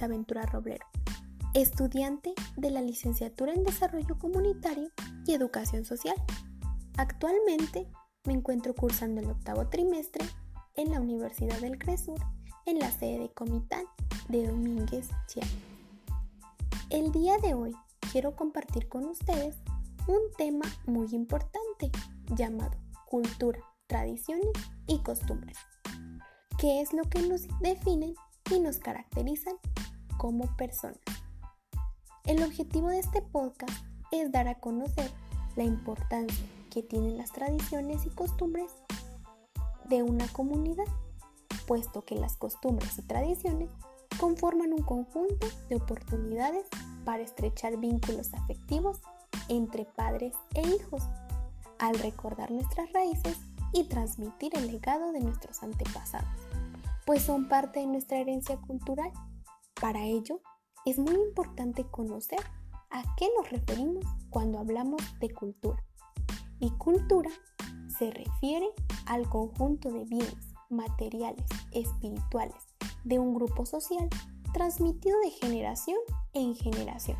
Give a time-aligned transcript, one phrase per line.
[0.00, 0.86] es Yulisa Ventura Roblero,
[1.54, 4.88] estudiante de la licenciatura en Desarrollo Comunitario
[5.26, 6.16] y Educación Social.
[6.96, 7.86] Actualmente
[8.24, 10.24] me encuentro cursando el octavo trimestre
[10.76, 12.18] en la Universidad del Cresur,
[12.66, 13.84] en la sede de Comitán
[14.28, 15.52] de Domínguez, Chiapas.
[16.88, 17.74] El día de hoy
[18.10, 19.56] quiero compartir con ustedes
[20.06, 21.90] un tema muy importante
[22.34, 24.50] llamado cultura, tradiciones
[24.86, 25.58] y costumbres,
[26.58, 28.14] que es lo que nos definen
[28.50, 29.54] y nos caracterizan
[30.20, 31.00] como personas.
[32.26, 33.72] El objetivo de este podcast
[34.12, 35.10] es dar a conocer
[35.56, 38.70] la importancia que tienen las tradiciones y costumbres
[39.88, 40.84] de una comunidad,
[41.66, 43.70] puesto que las costumbres y tradiciones
[44.20, 46.66] conforman un conjunto de oportunidades
[47.06, 49.00] para estrechar vínculos afectivos
[49.48, 51.02] entre padres e hijos,
[51.78, 53.38] al recordar nuestras raíces
[53.72, 56.28] y transmitir el legado de nuestros antepasados,
[57.06, 59.10] pues son parte de nuestra herencia cultural.
[59.80, 60.40] Para ello,
[60.84, 62.40] es muy importante conocer
[62.90, 65.82] a qué nos referimos cuando hablamos de cultura.
[66.58, 67.30] Y cultura
[67.98, 68.68] se refiere
[69.06, 72.56] al conjunto de bienes materiales, espirituales,
[73.04, 74.08] de un grupo social
[74.52, 75.96] transmitido de generación
[76.34, 77.16] en generación,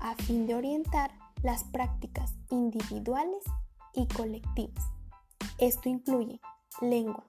[0.00, 3.42] a fin de orientar las prácticas individuales
[3.94, 4.84] y colectivas.
[5.58, 6.40] Esto incluye
[6.82, 7.24] lengua,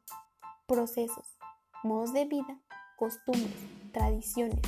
[0.68, 1.38] procesos,
[1.84, 2.60] modos de vida,
[2.98, 3.56] costumbres,
[3.98, 4.62] tradiciones,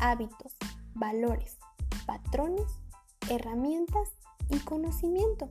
[0.00, 0.56] hábitos,
[0.94, 1.58] valores,
[2.06, 2.64] patrones,
[3.28, 4.08] herramientas
[4.48, 5.50] y conocimiento.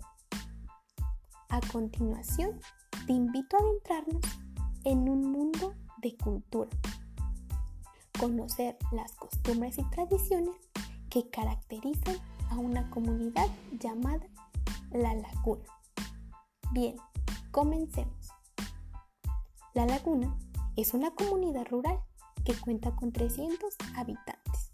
[1.49, 2.59] A continuación,
[3.05, 4.21] te invito a adentrarnos
[4.83, 6.71] en un mundo de cultura.
[8.19, 10.55] Conocer las costumbres y tradiciones
[11.11, 12.17] que caracterizan
[12.49, 13.47] a una comunidad
[13.79, 14.25] llamada
[14.89, 15.65] La Laguna.
[16.71, 16.95] Bien,
[17.51, 18.29] comencemos.
[19.75, 20.35] La Laguna
[20.75, 22.01] es una comunidad rural
[22.43, 24.71] que cuenta con 300 habitantes.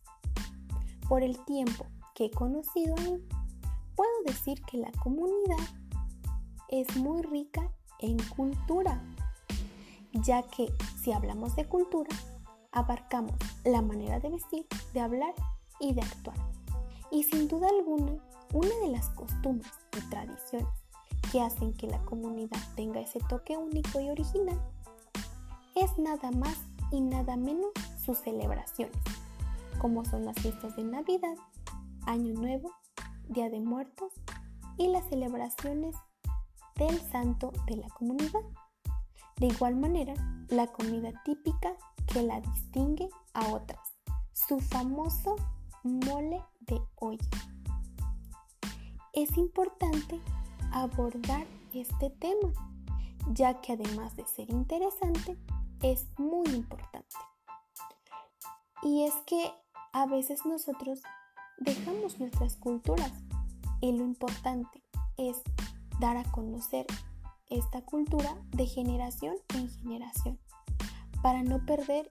[1.08, 1.86] Por el tiempo
[2.16, 3.24] que he conocido ahí,
[3.96, 5.58] puedo decir que la comunidad
[6.70, 9.02] es muy rica en cultura,
[10.14, 10.72] ya que
[11.02, 12.10] si hablamos de cultura,
[12.72, 13.36] abarcamos
[13.66, 15.34] la manera de vestir, de hablar
[15.80, 16.38] y de actuar.
[17.12, 18.14] Y sin duda alguna,
[18.54, 20.68] una de las costumbres y tradiciones
[21.32, 24.60] que hacen que la comunidad tenga ese toque único y original
[25.76, 26.58] es nada más
[26.92, 27.72] y nada menos
[28.04, 28.98] sus celebraciones,
[29.80, 31.36] como son las fiestas de Navidad,
[32.06, 32.72] Año Nuevo,
[33.28, 34.14] Día de Muertos
[34.78, 35.96] y las celebraciones
[36.76, 38.42] del santo de la comunidad.
[39.38, 40.14] De igual manera,
[40.50, 41.76] la comida típica
[42.08, 43.94] que la distingue a otras,
[44.34, 45.36] su famoso
[45.84, 47.30] mole de olla.
[49.14, 50.20] Es importante
[50.72, 52.52] abordar este tema,
[53.32, 55.38] ya que además de ser interesante,
[55.82, 57.16] es muy importante.
[58.84, 59.52] Y es que
[59.94, 61.02] a veces nosotros
[61.58, 63.12] dejamos nuestras culturas
[63.82, 64.84] y lo importante
[65.18, 65.38] es
[66.00, 66.86] dar a conocer
[67.50, 70.40] esta cultura de generación en generación
[71.22, 72.08] para no perder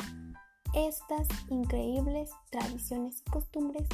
[0.74, 3.88] estas increíbles tradiciones y costumbres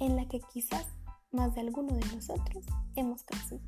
[0.00, 0.86] en la que quizás
[1.30, 2.64] más de alguno de nosotros
[2.96, 3.62] hemos crecido,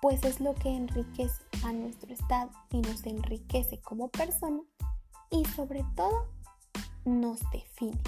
[0.00, 4.62] pues es lo que enriquece a nuestro estado y nos enriquece como persona
[5.30, 6.26] y sobre todo
[7.04, 8.00] nos define.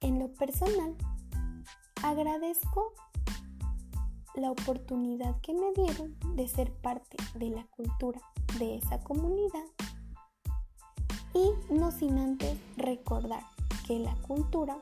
[0.00, 0.94] En lo personal,
[2.02, 2.92] agradezco
[4.34, 8.20] la oportunidad que me dieron de ser parte de la cultura
[8.58, 9.64] de esa comunidad
[11.34, 13.42] y no sin antes recordar
[13.86, 14.78] que la cultura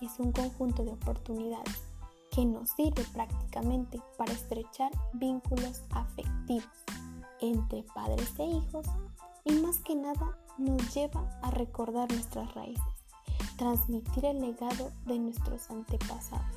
[0.00, 1.91] es un conjunto de oportunidades
[2.32, 6.66] que nos sirve prácticamente para estrechar vínculos afectivos
[7.40, 8.86] entre padres e hijos
[9.44, 12.82] y más que nada nos lleva a recordar nuestras raíces,
[13.56, 16.56] transmitir el legado de nuestros antepasados,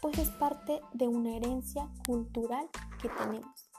[0.00, 2.68] pues es parte de una herencia cultural
[3.00, 3.70] que tenemos.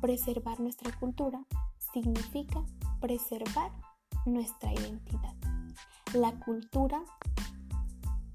[0.00, 1.44] Preservar nuestra cultura
[1.92, 2.64] significa
[3.00, 3.70] preservar
[4.24, 5.34] nuestra identidad.
[6.14, 7.02] La cultura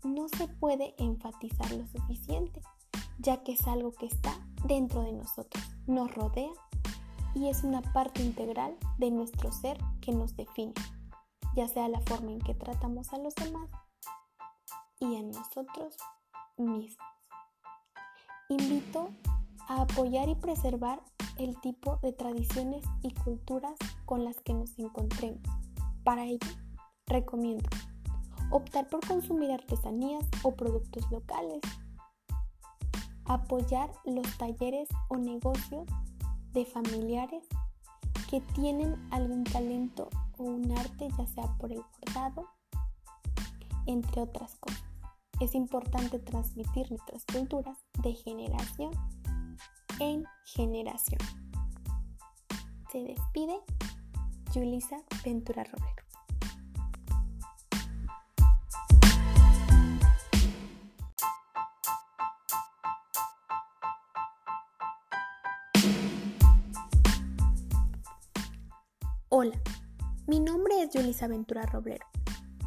[0.03, 2.61] no se puede enfatizar lo suficiente,
[3.19, 4.33] ya que es algo que está
[4.65, 6.51] dentro de nosotros, nos rodea
[7.35, 10.73] y es una parte integral de nuestro ser que nos define,
[11.55, 13.69] ya sea la forma en que tratamos a los demás
[14.99, 15.95] y a nosotros
[16.57, 16.97] mismos.
[18.49, 19.09] Invito
[19.67, 21.01] a apoyar y preservar
[21.37, 23.75] el tipo de tradiciones y culturas
[24.05, 25.41] con las que nos encontremos.
[26.03, 26.47] Para ello,
[27.05, 27.69] recomiendo
[28.51, 31.59] optar por consumir artesanías o productos locales,
[33.25, 35.87] apoyar los talleres o negocios
[36.53, 37.43] de familiares
[38.29, 42.47] que tienen algún talento o un arte, ya sea por el bordado,
[43.85, 44.83] entre otras cosas.
[45.39, 48.91] Es importante transmitir nuestras culturas de generación
[49.99, 51.19] en generación.
[52.91, 53.59] Se despide
[54.53, 56.08] Julisa Ventura Romero.
[69.41, 69.57] Hola,
[70.27, 72.05] mi nombre es Yulisa Ventura Roblero,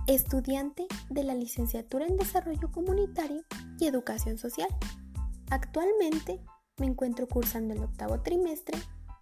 [0.07, 3.43] estudiante de la licenciatura en Desarrollo Comunitario
[3.79, 4.71] y Educación Social.
[5.51, 6.41] Actualmente
[6.79, 8.79] me encuentro cursando el octavo trimestre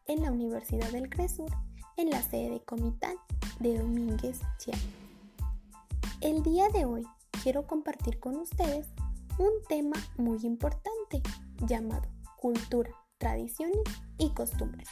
[0.07, 1.51] en la Universidad del Cresur,
[1.97, 3.17] en la sede de Comitán
[3.59, 4.85] de Domínguez, Chiapas.
[6.21, 7.05] El día de hoy
[7.43, 8.87] quiero compartir con ustedes
[9.41, 11.21] un tema muy importante
[11.67, 13.83] llamado cultura, tradiciones
[14.19, 14.89] y costumbres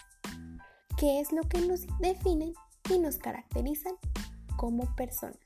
[0.98, 2.54] qué es lo que nos definen
[2.90, 3.94] y nos caracterizan
[4.56, 5.38] como personas.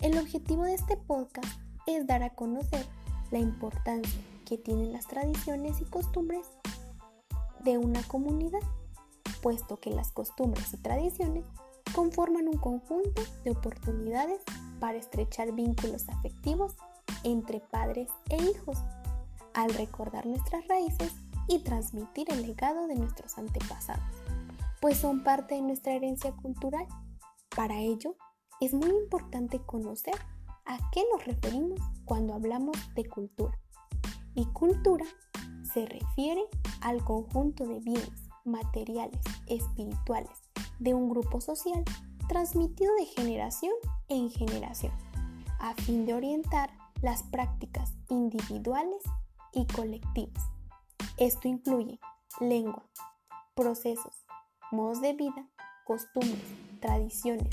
[0.00, 1.46] El objetivo de este podcast
[1.86, 2.84] es dar a conocer
[3.30, 6.48] la importancia que tienen las tradiciones y costumbres
[7.60, 8.60] de una comunidad,
[9.40, 11.44] puesto que las costumbres y tradiciones
[11.94, 14.42] conforman un conjunto de oportunidades
[14.80, 16.74] para estrechar vínculos afectivos
[17.22, 18.78] entre padres e hijos,
[19.54, 21.12] al recordar nuestras raíces
[21.48, 24.04] y transmitir el legado de nuestros antepasados
[24.84, 26.86] pues son parte de nuestra herencia cultural.
[27.56, 28.16] Para ello,
[28.60, 30.12] es muy importante conocer
[30.66, 33.58] a qué nos referimos cuando hablamos de cultura.
[34.34, 35.06] Y cultura
[35.72, 36.44] se refiere
[36.82, 40.38] al conjunto de bienes materiales, espirituales
[40.80, 41.82] de un grupo social
[42.28, 43.72] transmitido de generación
[44.08, 44.92] en generación,
[45.60, 46.68] a fin de orientar
[47.00, 49.02] las prácticas individuales
[49.54, 50.44] y colectivas.
[51.16, 52.00] Esto incluye
[52.40, 52.84] lengua,
[53.54, 54.26] procesos,
[54.72, 55.46] modos de vida,
[55.84, 56.42] costumbres,
[56.80, 57.48] tradiciones,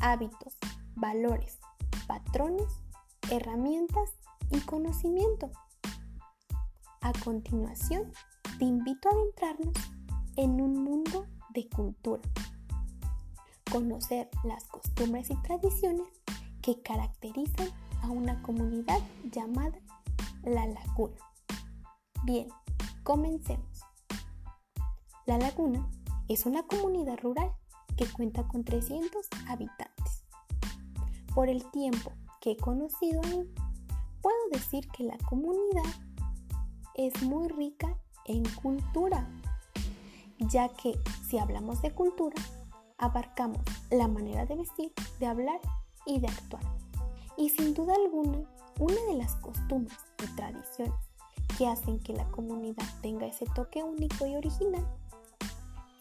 [0.00, 0.56] hábitos,
[0.94, 1.58] valores,
[2.06, 2.68] patrones,
[3.32, 4.10] herramientas
[4.52, 5.50] y conocimiento.
[7.00, 8.12] A continuación,
[8.60, 9.74] te invito a adentrarnos
[10.36, 12.22] en un mundo de cultura.
[13.72, 16.06] Conocer las costumbres y tradiciones
[16.62, 17.70] que caracterizan
[18.02, 19.00] a una comunidad
[19.32, 19.80] llamada
[20.44, 21.16] La Laguna.
[22.22, 22.48] Bien,
[23.04, 23.82] comencemos.
[25.26, 25.88] La Laguna
[26.28, 27.52] es una comunidad rural
[27.96, 30.24] que cuenta con 300 habitantes.
[31.34, 33.48] Por el tiempo que he conocido ahí,
[34.22, 35.84] puedo decir que la comunidad
[36.94, 39.28] es muy rica en cultura,
[40.38, 40.98] ya que
[41.28, 42.40] si hablamos de cultura,
[42.96, 43.60] abarcamos
[43.90, 45.60] la manera de vestir, de hablar
[46.06, 46.64] y de actuar.
[47.36, 48.38] Y sin duda alguna,
[48.78, 51.13] una de las costumbres y tradiciones
[51.56, 54.84] que hacen que la comunidad tenga ese toque único y original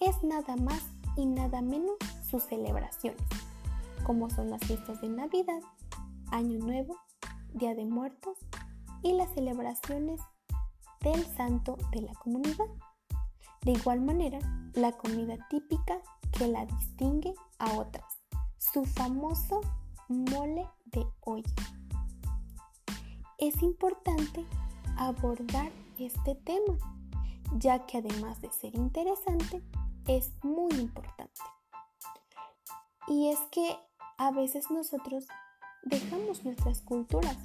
[0.06, 0.84] es nada más
[1.16, 1.96] y nada menos
[2.30, 3.22] sus celebraciones,
[4.04, 5.62] como son las fiestas de Navidad,
[6.32, 6.98] Año Nuevo,
[7.54, 8.38] Día de Muertos
[9.02, 10.20] y las celebraciones
[11.02, 12.66] del santo de la comunidad.
[13.62, 14.40] De igual manera,
[14.74, 16.02] la comida típica
[16.38, 18.20] que la distingue a otras,
[18.58, 19.62] su famoso
[20.10, 21.54] mole de olla.
[23.38, 24.46] Es importante
[24.98, 26.78] abordar este tema,
[27.58, 29.62] ya que además de ser interesante,
[30.08, 31.42] es muy importante.
[33.08, 33.78] Y es que
[34.18, 35.26] a veces nosotros
[35.84, 37.38] dejamos nuestras culturas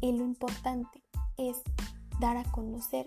[0.00, 1.02] y lo importante
[1.36, 1.56] es
[2.20, 3.06] dar a conocer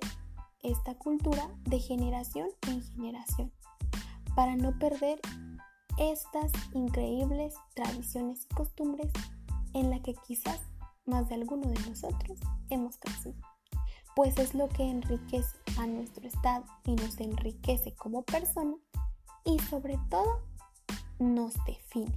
[0.63, 3.51] esta cultura de generación en generación
[4.35, 5.19] para no perder
[5.97, 9.11] estas increíbles tradiciones y costumbres
[9.73, 10.59] en la que quizás
[11.05, 13.50] más de alguno de nosotros hemos crecido
[14.15, 18.75] pues es lo que enriquece a nuestro estado y nos enriquece como persona
[19.45, 20.41] y sobre todo
[21.19, 22.13] nos define.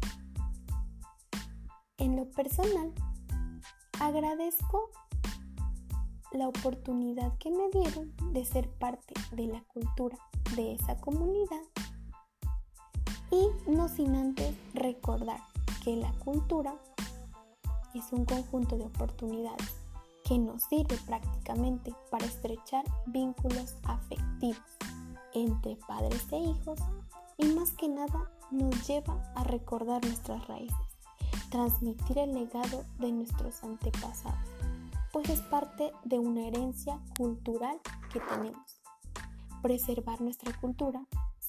[1.98, 2.92] En lo personal,
[4.00, 4.90] agradezco
[6.32, 10.18] la oportunidad que me dieron de ser parte de la cultura
[10.56, 11.62] de esa comunidad
[13.30, 15.40] y no sin antes recordar
[15.84, 16.74] que la cultura
[17.94, 19.83] es un conjunto de oportunidades
[20.24, 24.62] que nos sirve prácticamente para estrechar vínculos afectivos
[25.34, 26.78] entre padres e hijos
[27.36, 30.98] y más que nada nos lleva a recordar nuestras raíces,
[31.50, 34.48] transmitir el legado de nuestros antepasados,
[35.12, 37.80] pues es parte de una herencia cultural
[38.12, 38.80] que tenemos.
[39.62, 41.04] Preservar nuestra cultura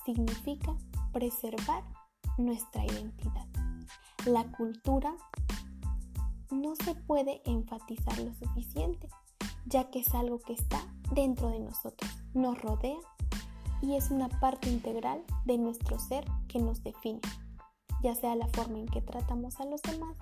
[0.05, 0.75] significa
[1.11, 1.83] preservar
[2.37, 3.45] nuestra identidad.
[4.25, 5.15] La cultura
[6.51, 9.07] no se puede enfatizar lo suficiente,
[9.65, 12.99] ya que es algo que está dentro de nosotros, nos rodea
[13.81, 17.21] y es una parte integral de nuestro ser que nos define.
[18.01, 20.15] ya sea la forma en que tratamos a los demás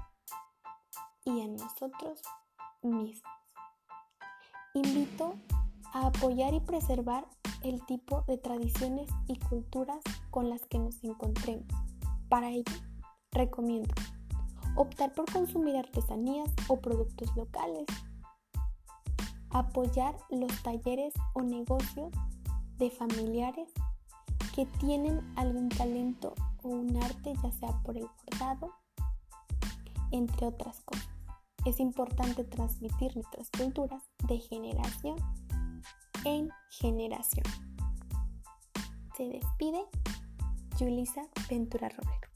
[1.26, 2.22] y a nosotros
[2.82, 3.22] mismos.
[4.74, 5.36] Invito
[5.94, 7.28] a apoyar y preservar
[7.62, 10.00] el tipo de tradiciones y culturas
[10.32, 11.68] con las que nos encontremos.
[12.30, 12.74] Para ello,
[13.32, 13.94] recomiendo
[14.76, 17.86] optar por consumir artesanías o productos locales,
[19.50, 22.12] apoyar los talleres o negocios
[22.78, 23.72] de familiares
[24.56, 28.72] que tienen algún talento o un arte, ya sea por el bordado,
[30.12, 31.08] entre otras cosas.
[31.66, 35.16] Es importante transmitir nuestras culturas de generación
[36.26, 37.46] en generación.
[39.16, 39.86] Se despide
[40.78, 42.33] Julisa Ventura Romero.